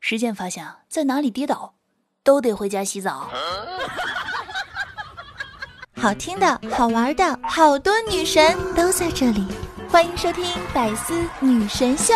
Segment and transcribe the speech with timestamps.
[0.00, 1.74] 实践发现啊，在哪里跌倒，
[2.24, 3.30] 都得回家洗澡。
[5.94, 9.46] 好听的、好玩的，好多女神都在这里，
[9.90, 12.14] 欢迎收听《百思女神秀》。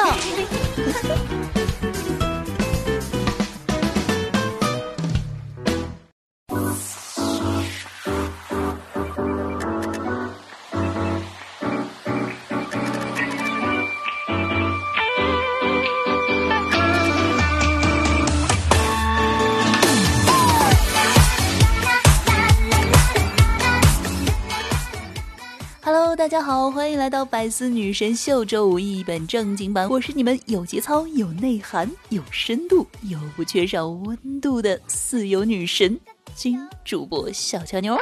[26.16, 29.88] 大家好，欢迎来到百思女神秀周五一本正经版。
[29.88, 35.98] 我是你们有节操、有内涵、有深度又不缺少温度的四有女神
[36.32, 37.98] 金主播小乔妞。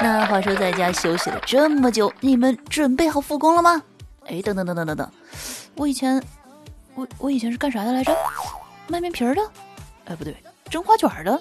[0.00, 3.82] 那话说，在家休息了这么久，你们准备好复工了吗？
[4.26, 5.10] 哎，等等等等等等，
[5.74, 6.22] 我以前，
[6.94, 8.16] 我我以前是干啥的来着？
[8.88, 9.42] 卖面皮儿的？
[10.06, 10.34] 哎，不对，
[10.70, 11.32] 蒸花卷的？
[11.32, 11.38] 好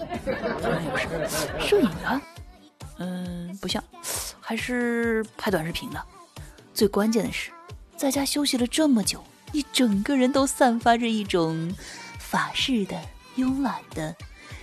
[0.61, 1.07] 像也不是，
[1.66, 2.22] 摄影的？
[3.00, 3.83] 嗯，不像。
[4.39, 6.02] 还是拍短视频的。
[6.73, 7.52] 最关键的是，
[7.97, 11.75] 在家休息了这么久，你整个人都散发着一种
[12.17, 13.00] 法式的、
[13.38, 14.16] 慵懒的，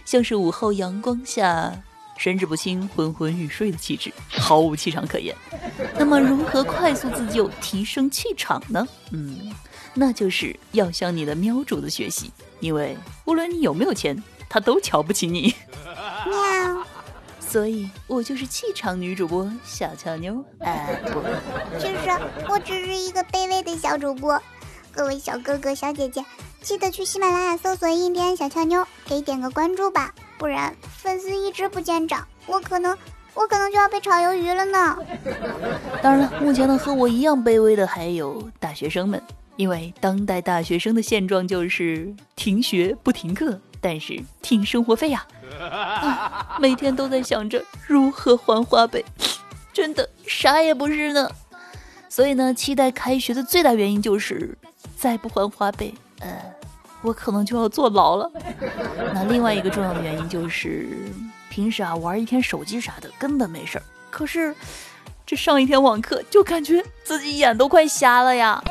[0.04, 1.72] 像是午后阳光下
[2.16, 5.36] 神志不清、昏昏欲睡的气质，毫无气场可言。
[5.98, 8.88] 那么，如何快速自救、提升气场呢？
[9.12, 9.52] 嗯，
[9.94, 15.54] 那就是要向你的喵主子学习，因为无论你有没有钱，他都瞧不起你。
[16.26, 16.65] 喵。
[17.48, 20.44] 所以我就是气场女主播小乔妞。
[20.60, 21.22] 哎，不，
[21.78, 22.10] 其实
[22.48, 24.40] 我只是一个卑微的小主播。
[24.92, 26.24] 各位小哥哥小姐姐，
[26.60, 32.96] 记得去喜马拉雅搜索“印第安小乔妞”，给点个关注吧，不然粉丝一直不见涨，我可能
[33.34, 34.98] 我可能就要被炒鱿鱼了呢。
[36.02, 39.22] 当然了，目前呢和我一样卑微的还有大学生们，
[39.56, 45.26] 因为当代大学生的现状就是停学不停课，但是挺生活费呀。
[46.60, 49.04] 每天都在想着如何还花呗，
[49.72, 51.30] 真的啥也不是呢。
[52.08, 54.56] 所以呢，期待开学的最大原因就是
[54.96, 56.40] 再不还花呗，呃，
[57.02, 58.30] 我可能就要坐牢了。
[59.12, 60.88] 那另外一个重要的原因就是
[61.50, 64.54] 平时啊玩一天手机啥的根本没事儿，可是
[65.26, 68.62] 这上一天网课就感觉自己眼都快瞎了呀。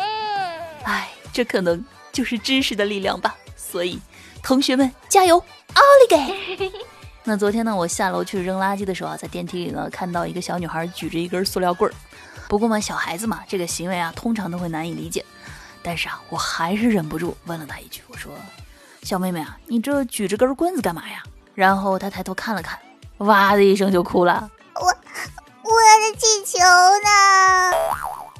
[0.83, 3.35] 哎，这可能就是知识的力量吧。
[3.55, 3.99] 所以
[4.45, 5.43] 同学们加油！
[5.73, 6.07] 奥利
[6.55, 6.71] 给！
[7.25, 11.93] 那昨天呢，我下楼去扔垃圾的时候啊，在电梯里呢看到一个小女孩举着一根塑料棍儿。
[12.47, 15.25] 不过嘛，小孩子嘛，这个行为啊，通常都会难以理解。
[15.81, 18.31] 但是啊，我还是忍不住问了她一句：“我说，
[19.01, 21.23] 小妹妹啊，你这举着根棍子干嘛呀？”
[21.55, 22.77] 然后她抬头看了看，
[23.17, 24.47] 哇的一声就哭了。
[24.75, 26.59] 我我的气球
[27.03, 27.09] 呢？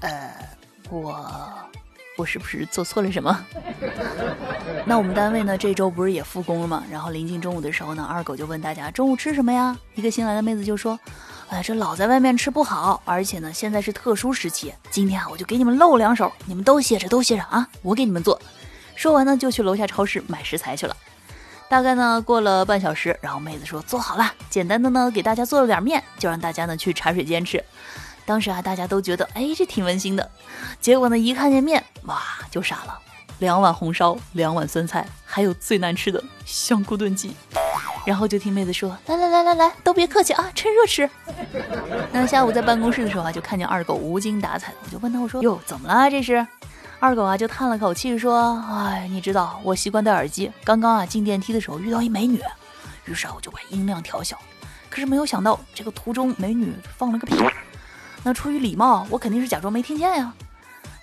[0.01, 0.31] 呃，
[0.91, 1.51] 我。
[2.17, 3.45] 我是不是做错了什么？
[4.87, 5.57] 那我们单位呢？
[5.57, 6.83] 这周不是也复工了吗？
[6.91, 9.75] 然后临近中午的时候呢，二狗就问大家中午吃什么呀？
[9.95, 10.99] 一个新来的妹子就说
[11.49, 18.39] ：“哎，这老在外面吃不好，而且呢，现在是特殊时期，今天啊，我就给你们露两手，你们都歇着，都歇着啊，我给你们做。”
[18.95, 20.95] 说完呢，就去楼下超市买食材去了。
[21.67, 27.61] 大概呢过了半小时，然后妹子说做好了，简单的呢给大家做了点面，就让大家呢去茶水间吃。
[28.23, 30.29] 当时啊，大家都觉得哎，这挺温馨的。
[30.79, 32.21] 结果呢，一看见面，哇，
[32.51, 32.99] 就傻了。
[33.39, 37.35] 两碗红烧，两碗酸菜，还有最难吃的香菇炖鸡。
[38.05, 41.09] 然后就听妹子说：“来来来来来，都别客气啊，趁热吃。
[42.13, 46.09] ”那下午在办公室的时候啊，就看见二狗无精打采的，我就问他我说：“哟，怎么了？
[46.09, 46.45] 这是？”
[47.01, 52.39] 二狗啊就叹了口气说：“哎，你知道我习惯戴耳机，刚刚啊进电梯的时候遇到一美女，
[53.05, 54.39] 于是啊我就把音量调小，
[54.89, 57.35] 可是没有想到这个途中美女放了个屁。”
[58.21, 60.33] 那出于礼貌，我肯定是假装没听见呀。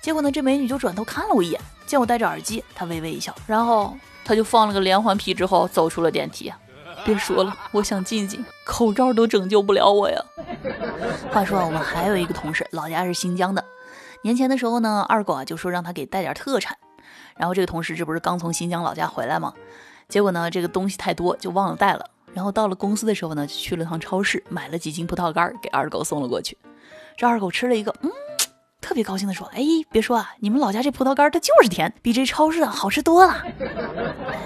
[0.02, 6.52] 结果呢，这美女就转头看了我一眼，见我戴着耳机，她微微一笑，然后她就放了个连环屁，之后走出了电梯。
[7.06, 10.20] 别说了，我想静静，口罩都拯救不了我呀。
[11.30, 13.64] 话说啊，我们还有一个同事，老家是新疆的。
[14.22, 16.76] 年前的时候呢，二狗啊就说让他给带点特产，
[17.36, 19.54] 然后这个同事这不是刚从新疆老家回来吗？
[20.08, 22.10] 结果呢，这个东西太多，就忘了带了。
[22.34, 26.56] 然后到了公司的时候呢，去了趟超市，买了几斤葡萄干给二狗送了过去。
[27.16, 28.10] 这二狗吃了一个，嗯，
[28.82, 33.42] 特别高兴的说：“哎，别说啊，你们老家这葡萄干它就是甜，比这超市的好吃多了。”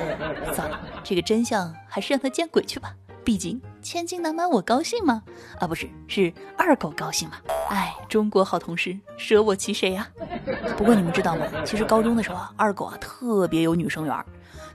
[0.55, 2.95] 算了，这个真相还是让他见鬼去吧。
[3.25, 5.23] 毕竟千金难买我高兴吗？
[5.59, 7.39] 啊，不是，是二狗高兴嘛。
[7.71, 10.07] 哎，中国好同事，舍我其谁呀？
[10.77, 11.45] 不过你们知道吗？
[11.65, 14.25] 其实高中的时候啊，二狗啊特别有女生缘，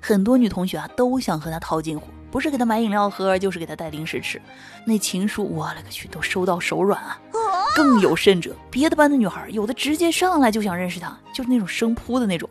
[0.01, 2.07] 很多女同学啊都想和他套近乎。
[2.29, 4.41] 不是给他买饮料喝，就是给他带零食吃。
[4.85, 7.19] 那情书，我勒个去，都收到手软啊！
[7.75, 12.49] 更有甚者，别的班的女孩有的直接上来就想认识他，就是那种生扑的那种。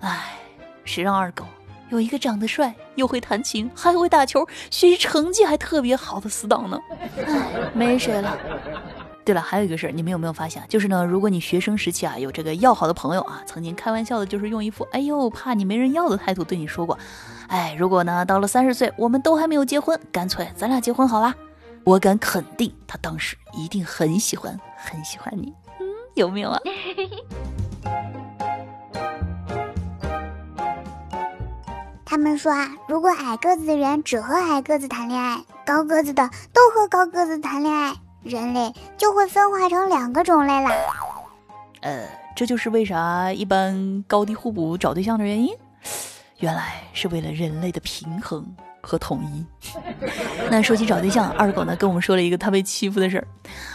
[0.00, 0.38] 唉，
[0.84, 1.44] 谁让二狗
[1.90, 6.78] 有一个长得帅又会弹琴还会打球，学习成绩还特别好的死党呢。
[7.26, 8.36] 唉， 没谁了。
[9.24, 10.64] 对了，还有一个事儿，你们有没有发现？
[10.68, 16.98] 就是呢，如果你学生时期啊有这个要好的朋友啊，曾经开玩笑的，就是用一副哎呦怕你没人要的态度对你说过，
[17.46, 21.32] 哎，如果呢到了三十岁，我们都还没有结婚，干脆咱俩结婚好啦。
[21.84, 25.52] 我敢肯定，他当时一定很喜欢，很喜欢你。
[25.80, 26.60] 嗯，有没有啊？
[32.04, 37.94] 他们说啊，如果矮个子的人只和矮个子谈恋爱，高个子的都和高个子谈恋爱。
[38.22, 40.70] 人类就会分化成两个种类啦。
[41.80, 42.06] 呃，
[42.36, 45.52] 这就是为啥一般高低互补找对象的原因，
[46.38, 48.46] 原来是为了人类的平衡
[48.82, 49.46] 和统一。
[50.50, 53.26] 那说起找对象，二狗呢跟我们说了一个他被欺负的事儿。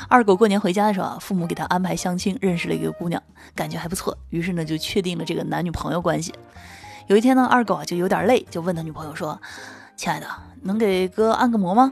[0.08, 3.22] 二狗过年回家的时候啊，父母给他安排相亲，认识了一个姑娘，
[3.56, 6.34] 感觉还不错，于是呢就确定了这个男女朋友关系。
[7.08, 9.40] 有一天呢，二狗啊就有点累，就问他女朋友说
[9.96, 10.28] ：“亲爱的，
[10.62, 11.92] 能给哥按个摩吗？”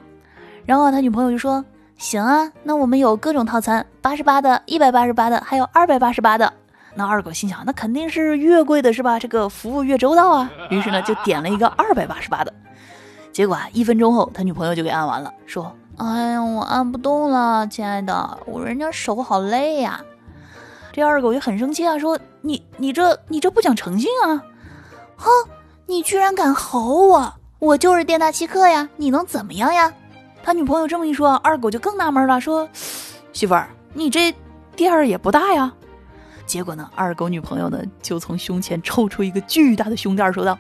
[0.66, 1.64] 然后他女朋友就说。
[1.98, 6.52] 行啊，那我们有各种套餐，八十八的、一百八十八的，还有二百八十八的。
[6.94, 9.18] 那二狗心想，那肯定是越贵的是吧？
[9.18, 10.52] 这个服务越周到啊。
[10.70, 12.54] 于是呢，就点了一个二百八十八的。
[13.36, 20.00] 结果啊，一分钟后，他女朋友就给按完了，说：“哎呀，我按不动了，亲爱的，我人家手好累呀。”
[20.94, 24.42] 这二狗就很生气啊，说：“你你这你这不讲诚信啊！
[25.18, 25.30] 哼，
[25.86, 27.34] 你居然敢吼我！
[27.60, 29.92] 我就是店大欺客呀，你能怎么样呀？”
[30.42, 32.66] 他女朋友这么一说，二狗就更纳闷了，说
[33.34, 34.34] ：“媳妇儿，你这
[34.78, 35.74] 店儿也不大呀。”
[36.48, 40.58] 结果呢，二狗女朋友呢就从胸前抽出一个巨大的胸垫，说道：“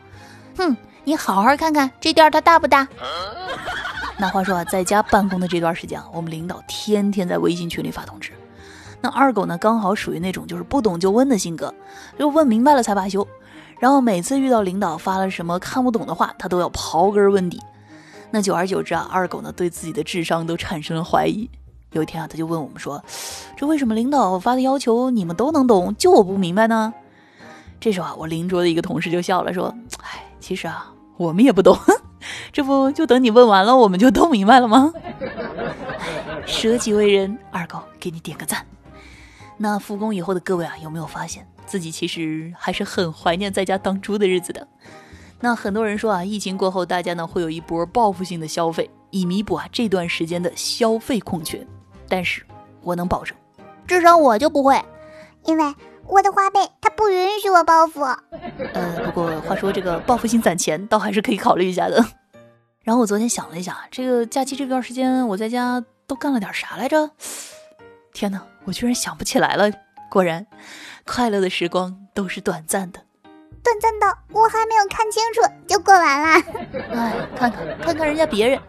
[0.57, 2.85] 哼，你好好看看这店儿它大不大？”
[4.17, 8.31] 那话说啊，在家办公的这段时间啊，我们领导天天在微信群里发通知。
[9.01, 11.73] 那二狗呢，刚好属于那种就是不懂就问的性格，
[12.17, 13.27] 就问明白了才罢休。
[13.77, 17.61] 然后每次遇到领导发了什么看不懂的话，他都要刨根问底。
[18.31, 21.49] 那久而久之啊，二狗呢对自己的智商都产生了怀疑。
[21.91, 23.03] 有一天啊，他就问我们说
[23.55, 26.93] ：“这为什么领导发的要求你们都能懂，就我不明白呢？”
[27.79, 31.77] 这时候啊，我邻桌的一个同事就笑了，说：“哎，其实啊，我们也不懂，
[32.51, 34.93] 这不就等你问完了，我们就都明白了吗？”
[36.45, 38.65] 舍己为人，二狗给你点个赞。
[39.57, 44.67] 那复工以后的各位啊，有没有发现自己其实还是很怀念在家当猪的日子的？
[45.39, 51.65] 那很多人说啊，疫情过后，大家呢会有一波报复性的消费，以弥补啊这段时间的消费空缺。
[52.07, 52.43] 但是
[52.81, 53.35] 我能保证，
[53.87, 54.79] 至少我就不会，
[55.45, 55.73] 因为
[56.07, 58.01] 我的花呗它不允许我报复。
[58.03, 62.03] 呃，不过话说这个报复性攒钱倒还是可以考虑一下的。
[62.83, 67.09] 然后我昨天想了一下，这个假期这段时间我在家都干了点啥来着？
[68.13, 69.71] 天哪，我居然想不起来了。
[70.09, 70.45] 果然，
[71.05, 73.01] 快乐的时光都是短暂的。
[73.63, 76.45] 短暂的，我还没有看清楚就过完了。
[76.93, 78.59] 哎，看看看看人家别人。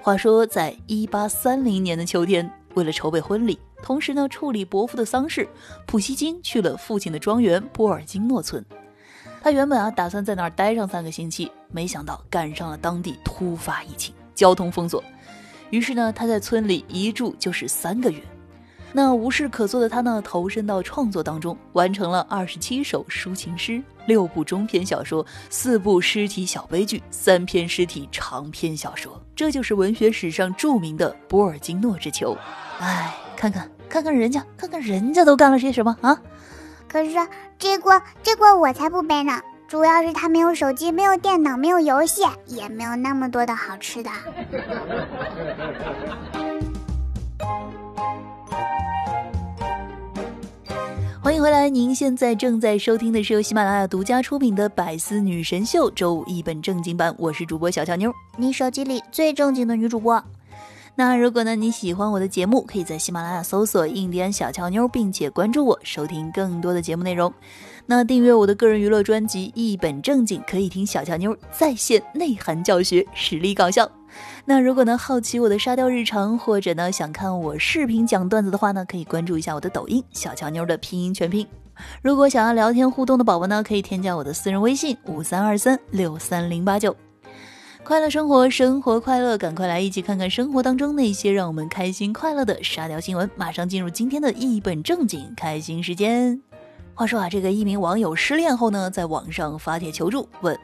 [0.00, 5.48] 话说，在一八三零年的秋天，为了筹备婚礼，同时呢处理伯父的丧事，
[5.86, 8.64] 普希金去了父亲的庄园波尔金诺村。
[9.40, 15.02] 他原本啊打算在那儿待上三个星期，没想到赶上了当地突发疫情，交通封锁。
[15.70, 18.20] 于是呢，他在村里一住就是三个月。
[18.90, 29.22] 那无事可做的他呢，投身到创作当中，完成了二十七首抒情诗、六部中篇小说、四部诗体小悲剧、三篇诗体长篇小说。
[29.36, 32.34] 这就是文学史上著名的波尔金诺之囚。
[32.80, 36.20] 哎，看看看看人家，看看人家都干了些什么啊！
[36.88, 37.12] 可是
[37.56, 44.10] 这锅这锅我才不背呢，主要是他没有手机，没有电脑，没有游戏，也没有那么多的好吃的。
[51.22, 60.24] 欢迎回来，您现在正在收听的是由喜马拉雅独家出品的《百思女神秀》周五一本正经版，我是主播小乔妞，你手机里最正经的女主播。
[60.98, 67.32] 那如果呢你喜欢我的节目，可以在喜马拉雅搜索“印第安小乔妞”，并且关注我，收听更多的节目内容。
[67.86, 73.88] 那订阅我的个人娱乐专辑《一本正经》，可以听小乔妞在线内涵教学，实力搞笑。
[74.44, 81.46] 那如果呢好奇我的沙雕日常，或者呢想看我视频讲段子的话呢，可以关注一下我的抖音小乔妞的拼音全拼。
[82.02, 86.96] 如果想要聊天互动的宝宝呢，可以添加我的私人微信五三二三六三零八九。
[87.88, 93.30] 快乐生活，生活快乐，赶快来一起看看生活当中那些让我们开心快乐的沙雕新闻。
[93.34, 96.38] 马上进入今天的一本正经开心时间。
[96.92, 100.60] 话说啊，这个一名网友失恋后呢，在网上发帖求助，问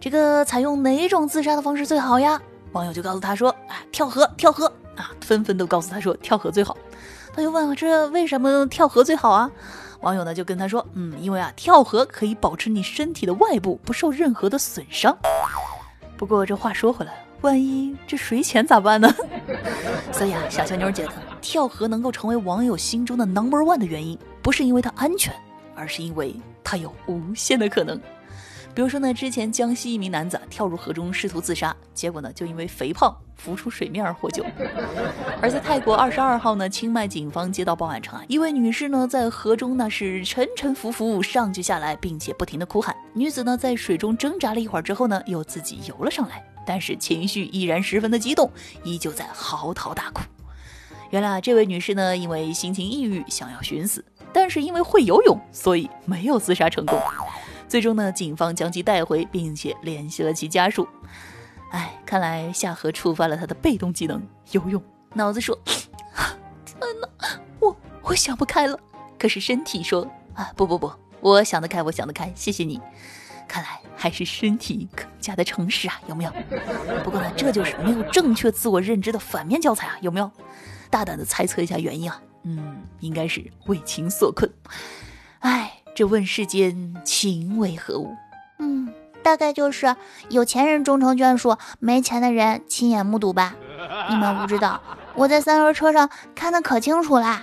[0.00, 2.42] 这个采用哪种自杀的方式最好呀？
[2.72, 6.76] 网友就告诉他说：“啊，跳河，跳河啊！”纷纷都告诉他说跳河最好。
[7.32, 9.48] 他就问：“这为什么跳河最好啊？”
[10.02, 15.16] 网友呢就跟他说，嗯，因为啊跳河可以保持你身体的外部不受任何的损伤。
[16.16, 19.14] 不过这话说回来，万一这水浅咋办呢？
[20.12, 25.34] 所以啊，小乔妞觉得跳河能够成为网友心中的 number one 的原因，不是因为它安全，
[25.74, 28.00] 而是因为它有无限的可能。
[28.76, 34.44] 比如说呢，之前江西一名男子跳入河中试图自杀，结果呢就因为肥胖浮出水面而获救。
[35.40, 42.94] 而在泰国二十二号呢，清迈警方接到报案称啊，一位女士呢在河中那是沉沉浮浮上去下来，并且不停的哭喊。
[43.14, 48.50] 女子呢在水中挣扎了一会儿之后呢，又自己游了上来，但是情绪依然十分的激动，
[48.84, 50.20] 依旧在嚎啕大哭。
[51.08, 54.04] 原来啊，这位女士呢因为心情抑郁想要寻死，
[54.34, 57.00] 但是因为会游泳，所以没有自杀成功。
[57.68, 60.86] 最终呢，警方将其带回，并且联系了其家属。
[61.72, 64.80] 哎，看来夏河触发了他的被动技能游泳。
[65.14, 65.58] 脑子说
[66.64, 67.08] ：“天哪，
[67.58, 68.78] 我我想不开了。”
[69.18, 72.80] 可是身体说：“啊，不不不，我想得开，我想得开，谢谢你。”
[73.48, 76.32] 看来还是身体更加的诚实啊，有没有？
[77.02, 80.30] 不过呢，这就是没有正确自我认知的反面教材啊，有没有？
[80.88, 84.48] 大胆的猜测一下原因啊，嗯，应该是为情所困。
[85.40, 85.75] 哎。
[85.96, 88.14] 这问世间情为何物？
[88.58, 89.96] 嗯，大概就是
[90.28, 93.56] 有钱人终成眷属，没钱的人亲眼目睹吧。
[94.10, 94.78] 你们不知道，
[95.14, 97.42] 我在三轮车上看的可清楚啦。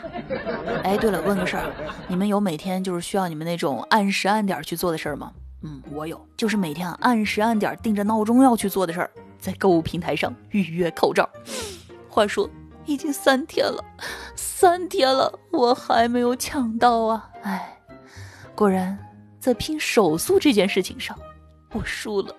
[0.84, 1.66] 哎，对了，问个事儿，
[2.08, 5.32] 你们有每天就是需要你们那种按时按点去做的事儿吗？
[5.64, 11.28] 嗯，我有，就是每天按时按点定着闹钟要去做的事儿，在购物平台上预约口罩。
[12.08, 12.48] 话说
[12.86, 13.84] 已经三天了，
[14.36, 17.32] 三天了，我还没有抢到啊！
[17.42, 17.73] 哎。
[18.56, 18.98] 果然，
[19.40, 21.18] 在拼手速这件事情上，
[21.72, 22.36] 我输了，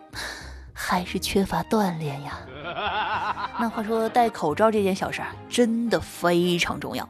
[0.72, 2.38] 还是缺乏锻炼呀。
[3.58, 7.08] 那话说，戴口罩这件小事儿真的非常重要。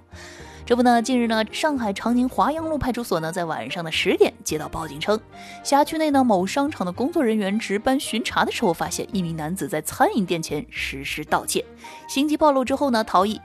[0.65, 5.21] 这不呢，近日呢，上海长宁华阳路派出所呢，在晚上的十点接到报警称，
[5.63, 11.63] 辖区内呢某商场的工作人员值班巡查的时候，发现一名男子在餐饮店前实施盗窃，
[12.09, 13.39] 行迹暴露之后呢，逃逸。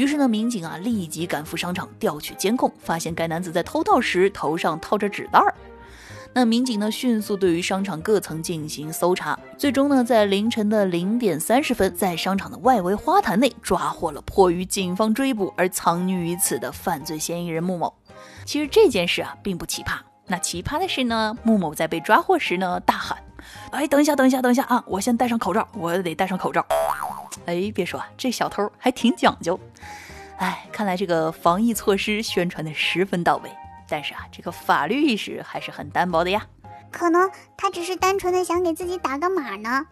[0.00, 5.54] 于是呢，民警啊立即赶赴商场调取监控，发现该男子在偷盗时头上套着纸袋儿。
[6.32, 17.92] 那民警呢迅速对于商场各层进行搜查，最终呢在凌晨的零点三十分，在商场的外围花坛内抓获了迫于警方追捕而藏匿于此的犯罪嫌疑人穆某。
[18.46, 23.18] 其实这件事啊并不奇葩，那奇葩的是呢，穆某在被抓获时呢大喊
[23.70, 24.82] ：“哎，等一下，等一下，等一下啊！
[24.86, 26.64] 我先戴上口罩，我得戴上口罩。”
[27.46, 29.58] 哎，别说，这小偷还挺讲究。
[30.38, 33.50] 哎，看来这个防疫措施宣传的十分到位，
[33.88, 36.46] 但是啊，这个法律意识还是很单薄的呀。
[36.90, 39.86] 可能他只是单纯的想给自己打个码呢。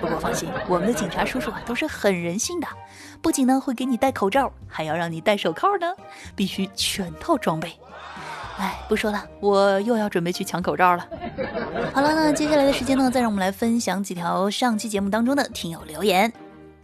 [0.00, 2.66] 不过放心，我们的警察叔叔啊都是很人性的，
[3.20, 5.94] 不仅呢会给你戴口罩，还要让你戴手铐呢，
[6.34, 7.78] 必须全套装备。
[8.58, 11.06] 哎，不说了，我又要准备去抢口罩了。
[11.94, 16.32] 好了，那接下来的时间呢，再让我们来分享几条上期节目当中的听友留言。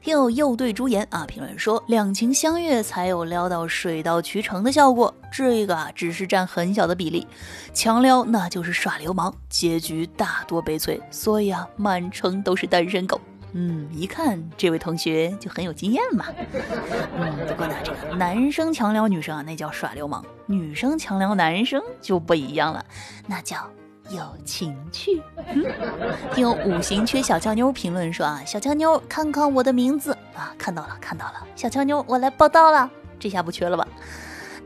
[0.00, 7.26] 听友又对朱颜啊评论说，两情相悦才有撩到水到渠成的效果，这个啊只是占很小的比例，
[7.74, 13.20] 强撩那就是耍流氓，结局大多悲催，所以啊满城都是单身狗。
[13.52, 16.26] 嗯，一看这位同学就很有经验嘛。
[17.18, 22.84] 嗯，不过呢，这个男生强撩女生啊，那叫耍流氓；女生强撩男生就不一样了，
[23.26, 23.68] 那叫。
[24.10, 25.22] 有情趣，
[26.34, 30.16] 听有五行缺小俏妞评论说啊，小俏妞看看我的名字。
[30.34, 33.86] 啊，看到了看到了，小俏妞我来报道了，这下不缺了吧？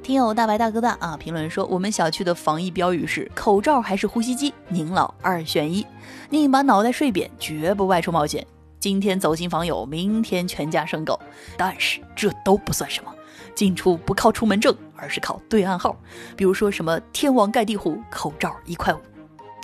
[0.03, 5.85] 听友大白大哥大啊评论说，我们小区的防疫标语是口罩还是呼吸机，您老二选一，
[6.31, 8.47] 宁把脑袋睡扁，绝不外出冒险。
[8.79, 11.19] 今天走亲访友，明天全家生狗，
[11.57, 13.13] 但是这都不算什么，
[13.55, 15.97] 进出不靠出门证，而是靠对暗号，
[16.37, 18.99] 比如说什么天王盖地虎，口罩一块五。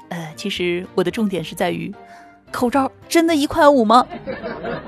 [0.08, 1.94] 呃，其实我的重点是在于，
[2.50, 4.06] 口罩真的一块五吗？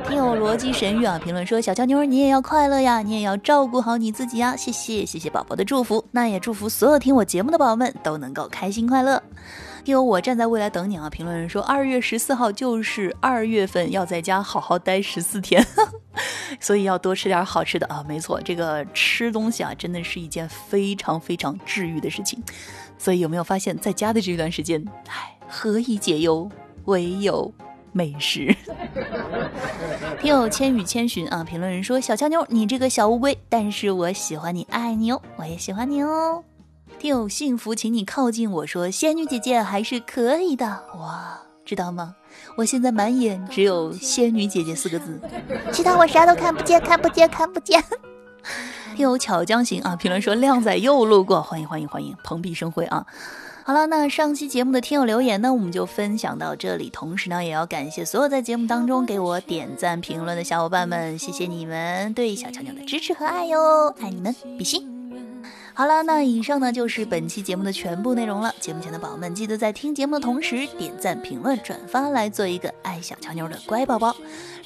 [0.07, 9.23] 听友逻辑神域啊，评论说小娇妞你也要快乐呀，你也要照顾好你自己呀，谢谢谢谢宝宝的祝福，那也祝福所有听我节目的宝宝们都能够开心快乐。
[9.83, 15.67] 听友我站在未来等你啊，评论说二月十四号就是二月份，要在家好好待十四天，
[16.61, 18.05] 所以要多吃点好吃的啊。
[18.07, 22.43] 没错，这个吃东西啊，真的是一件非常非常治愈的事情。
[23.01, 26.47] 所以有没有发现，在家的这段时间，唉，何以解忧，
[26.85, 27.51] 唯有
[27.93, 28.55] 美食。
[30.21, 36.45] 听友千与千寻啊，评论人说：“小俏妞，你这个小乌龟，但是我喜欢你，爱你哦，我也喜欢你哦。”
[37.01, 40.67] 听友幸福，请你靠近我说：“仙女姐姐还是可以的
[40.99, 42.15] 哇，知道吗？
[42.57, 45.19] 我现在满眼只有仙女姐姐四个字，
[45.73, 47.83] 其他我啥都看不见，看不见，看不见。”
[48.97, 53.07] 听友巧江行啊，评论说靓仔又路过，欢迎欢迎欢迎，蓬荜生辉啊！
[53.63, 56.91] 好了，那上期节目的听友留言呢，我们就分享到这里。
[56.91, 64.90] 同时呢，也要感谢所有在节目当中给我点赞评论的小伙伴们，谢谢你们对小乔妞的支持和爱哟，爱你们，比心！
[65.81, 68.55] 好了，那以上呢就是本期节目的全部内容了。
[68.61, 74.15] 节目前的宝宝们，记得在听节目的同时点赞、评论、转发，来做一个爱小乔妞的乖宝宝。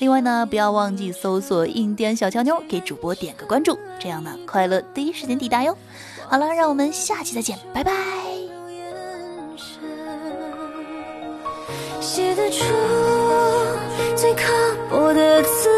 [0.01, 5.79] 另外呢，不要忘记搜索“印第安小乔妞”，给主播点个关注，这样呢，快乐第一时间抵达哟。
[6.27, 7.93] 好了，让我们下期再见，拜拜。
[12.01, 12.65] 写得出
[14.17, 14.43] 最刻
[14.91, 15.69] 薄的字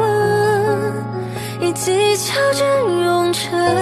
[0.00, 3.81] 吻，以技巧整容成。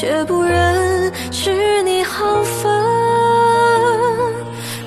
[0.00, 2.72] 却不忍斥你毫分，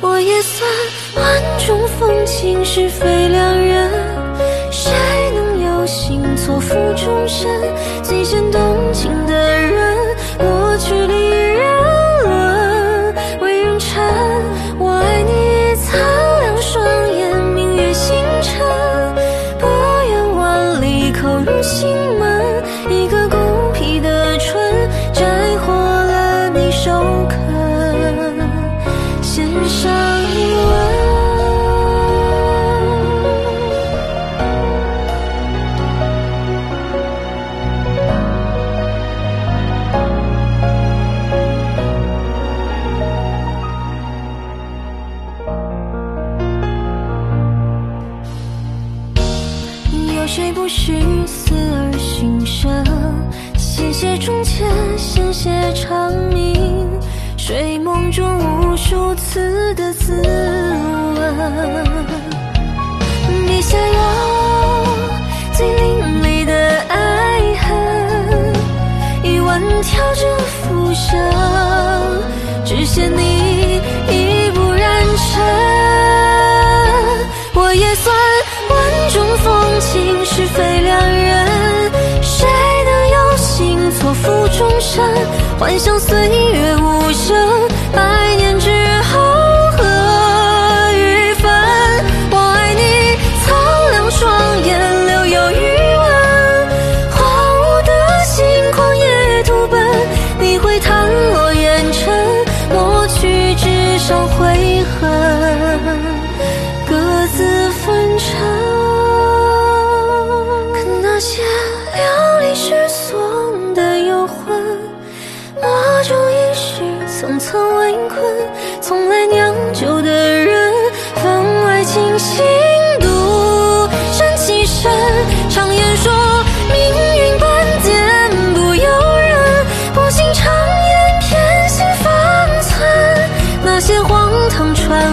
[0.01, 0.67] 我也算
[1.15, 1.23] 万
[1.59, 3.91] 种风情是非良人，
[4.71, 4.91] 谁
[5.35, 7.47] 能有幸错付终身？
[8.01, 8.59] 最先动
[71.13, 71.21] 生，
[72.65, 73.21] 只羡你
[74.09, 74.81] 衣不染
[75.15, 75.31] 尘。
[77.53, 78.15] 我也算
[78.69, 78.75] 万
[79.13, 81.47] 种风情，是非良人，
[82.21, 82.47] 谁
[82.85, 83.91] 能有幸？
[83.91, 85.03] 错付终身，
[85.59, 87.37] 幻想岁月无声，